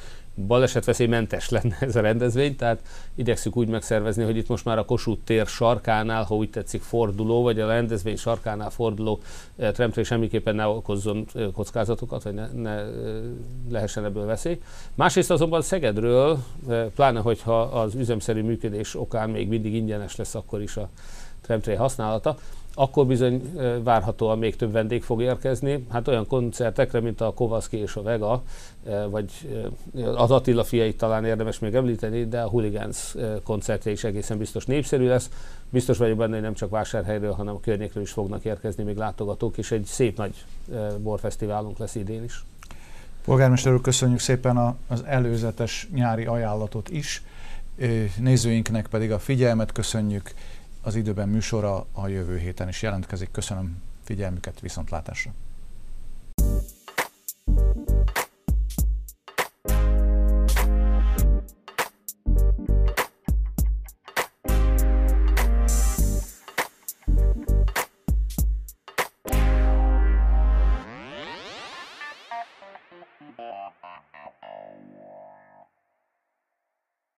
balesetveszélymentes 0.47 1.49
lenne 1.49 1.77
ez 1.81 1.97
a 1.97 2.01
rendezvény, 2.01 2.57
tehát 2.57 2.81
igyekszük 3.15 3.57
úgy 3.57 3.69
megszervezni, 3.69 4.25
hogy 4.25 4.37
itt 4.37 4.49
most 4.49 4.65
már 4.65 4.79
a 4.79 4.85
Kossuth 4.85 5.25
tér 5.25 5.47
sarkánál, 5.47 6.25
ha 6.25 6.35
úgy 6.35 6.51
tetszik, 6.51 6.83
forduló, 6.83 7.43
vagy 7.43 7.61
a 7.61 7.67
rendezvény 7.67 8.17
sarkánál 8.17 8.71
forduló 8.71 9.21
tramtrain 9.57 10.07
semmiképpen 10.07 10.55
ne 10.55 10.67
okozzon 10.67 11.27
kockázatokat, 11.55 12.23
vagy 12.23 12.35
ne, 12.35 12.47
ne 12.47 12.83
lehessen 13.71 14.05
ebből 14.05 14.27
veszély. 14.27 14.61
Másrészt 14.95 15.31
azonban 15.31 15.63
Szegedről, 15.63 16.39
pláne 16.95 17.21
hogyha 17.21 17.61
az 17.61 17.95
üzemszerű 17.95 18.43
működés 18.43 18.95
okán 18.95 19.31
még 19.31 19.49
mindig 19.49 19.75
ingyenes 19.75 20.17
lesz 20.17 20.35
akkor 20.35 20.63
is 20.63 20.77
a 20.77 20.89
tramtrain 21.43 21.79
használata, 21.79 22.37
akkor 22.75 23.07
bizony 23.07 23.53
várhatóan 23.83 24.39
még 24.39 24.57
több 24.57 24.73
vendég 24.73 25.03
fog 25.03 25.23
érkezni. 25.23 25.87
Hát 25.91 26.09
olyan 26.09 26.27
koncertekre, 26.27 27.01
mint 27.01 27.21
a 27.21 27.33
Kovaszki 27.35 27.77
és 27.77 27.97
a 27.97 28.03
Vega, 28.03 28.43
vagy 29.11 29.31
az 30.15 30.31
Attila 30.31 30.65
fiait 30.65 30.97
talán 30.97 31.25
érdemes 31.25 31.59
még 31.59 31.75
említeni, 31.75 32.29
de 32.29 32.41
a 32.41 32.49
Hooligans 32.49 33.15
koncertje 33.45 33.91
is 33.91 34.05
egészen 34.05 34.39
biztos 34.39 34.65
népszerű 34.65 35.07
lesz. 35.07 35.31
Biztos 35.71 35.99
vagyok 35.99 36.17
benne, 36.17 36.33
hogy 36.33 36.43
nem 36.43 36.55
csak 36.55 36.71
vásárhelyről, 36.71 37.33
hanem 37.33 37.55
a 37.55 37.61
környékről 37.61 38.03
is 38.03 38.11
fognak 38.11 38.45
érkezni 38.45 38.83
még 38.83 38.97
látogatók, 38.97 39.59
és 39.59 39.71
egy 39.71 39.85
szép 39.85 40.17
nagy 40.17 40.45
borfesztiválunk 40.99 41.79
lesz 41.79 41.95
idén 41.95 42.25
is. 42.25 42.45
Polgármester 43.25 43.73
úr, 43.73 43.81
köszönjük 43.81 44.21
szépen 44.21 44.77
az 44.89 45.05
előzetes 45.05 45.89
nyári 45.95 46.25
ajánlatot 46.25 46.91
is. 46.91 47.23
Nézőinknek 48.19 48.87
pedig 48.87 49.13
a 49.13 49.19
figyelmet 49.19 49.73
köszönjük 49.73 50.33
az 50.83 50.95
időben 50.95 51.29
műsora 51.29 51.87
a 51.93 52.09
jövő 52.09 52.39
héten 52.39 52.69
is 52.69 52.83
jelentkezik. 52.83 53.31
Köszönöm 53.31 53.83
figyelmüket, 54.05 54.61
viszontlátásra! 54.61 55.33